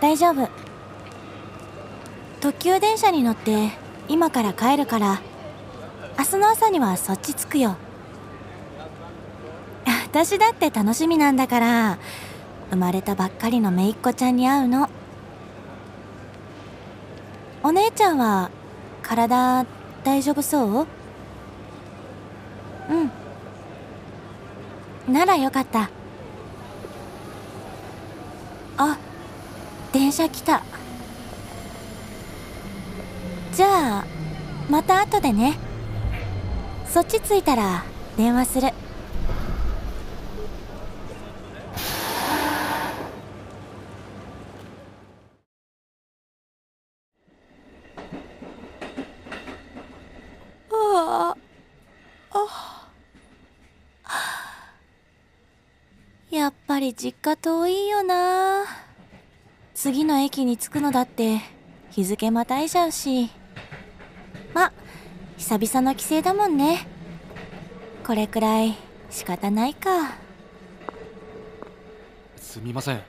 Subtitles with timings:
[0.00, 0.48] 大丈夫。
[2.40, 3.70] 特急電車に乗って
[4.08, 5.20] 今から帰るから
[6.18, 7.76] 明日の朝にはそっち着くよ。
[10.06, 11.98] 私だって楽しみなんだから
[12.70, 14.88] 生まれたばっかりの姪っ子ちゃんに会うの。
[17.62, 18.50] お姉ちゃんは
[19.02, 19.66] 体
[20.02, 20.86] 大丈夫そう？
[25.06, 25.12] うん。
[25.12, 25.90] ならよかった
[28.78, 28.98] あ
[30.10, 30.64] 電車来た。
[33.54, 34.04] じゃあ
[34.68, 35.56] また後でね。
[36.88, 37.84] そっち着いたら
[38.16, 38.72] 電話する。
[50.72, 51.36] あ
[52.32, 52.90] あ。
[56.30, 58.89] やっぱり実家遠いよな。
[59.82, 61.40] 次の駅に着くのだって
[61.90, 63.30] 日付またいじゃうし。
[64.52, 64.74] ま
[65.38, 66.86] 久々の帰省だもんね。
[68.06, 68.76] これくらい
[69.08, 70.18] 仕方ないか。
[72.36, 73.00] すみません。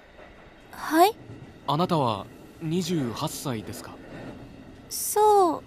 [0.71, 1.13] はい？
[1.67, 2.25] あなたは
[2.63, 3.91] 28歳ですか？
[4.89, 5.61] そ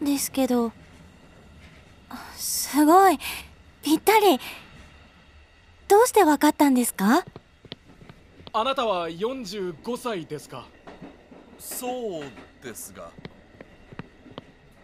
[0.00, 0.72] うですけど
[2.34, 3.18] すごい。
[3.82, 4.40] ぴったり。
[5.86, 7.26] どうしてわかったんですか？
[8.56, 10.64] あなたは45歳ですか？
[11.58, 12.22] そう
[12.62, 13.10] ですが。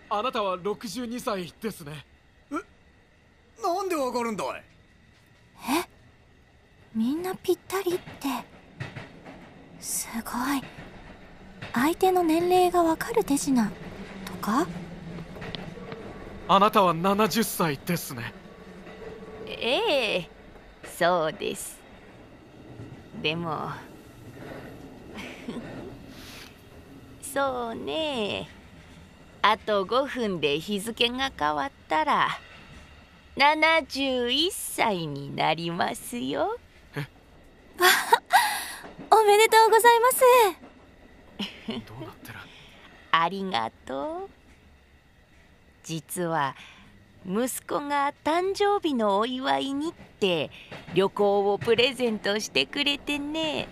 [0.09, 2.05] あなたは62歳ですね。
[3.63, 4.65] なんでわかるんだい？
[5.85, 5.89] え？
[6.97, 8.01] みんなぴったりって。
[9.79, 10.63] すごい。
[11.73, 13.71] 相手の年齢がわかる手品。
[14.25, 14.67] とか？
[16.49, 18.35] あなたは70歳ですね。
[19.47, 20.31] ええ。
[20.99, 21.79] そうです
[23.23, 23.71] でも。
[27.23, 28.49] そうね。
[29.43, 32.29] あと5分で日付が変わったら
[33.37, 36.59] 71歳になりますよ。
[39.11, 40.21] おめでとうございます。
[41.87, 42.39] どうなってる？
[43.13, 44.31] ありがとう。
[45.83, 46.55] 実は
[47.27, 50.51] 息子が誕生日のお祝いにって
[50.95, 53.69] 旅行をプレゼントしてくれてね。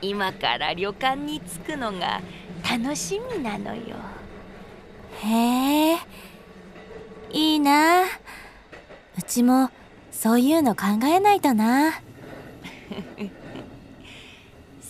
[0.00, 2.20] 今から旅館に着くのが
[2.68, 3.96] 楽しみなのよ。
[5.22, 5.96] へえ
[7.32, 8.04] いいな。
[8.04, 8.08] う
[9.26, 9.70] ちも
[10.12, 11.92] そういうの考えないとな。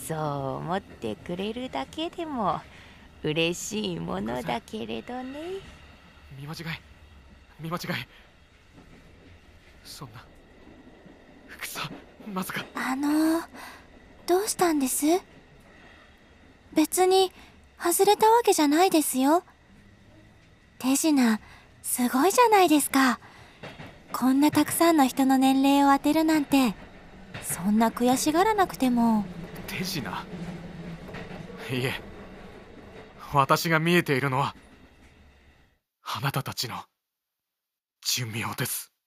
[0.07, 0.19] そう
[0.57, 2.61] 思ってくれるだけでも
[3.23, 5.39] 嬉しいものだけれどね。
[6.39, 6.98] 見間違い
[7.61, 7.83] 見間違い。
[9.85, 10.25] そんな
[11.49, 11.91] 服さ
[12.33, 12.65] まさか。
[12.75, 13.41] あの
[14.27, 15.07] どうしたんです？
[16.75, 17.33] 別に
[17.81, 19.43] 外れたわけじゃないですよ。
[20.79, 21.41] 手品
[21.83, 23.19] すごいじゃないですか。
[24.13, 26.75] こんなたくさんの人の年齢を当てるなんて
[27.43, 29.25] そんな悔しがらなくても。
[29.67, 30.09] 手品？
[31.71, 32.01] いえ。
[33.33, 34.55] 私が見えているのは
[36.03, 36.77] あなたたちの
[38.19, 38.98] 寿命です。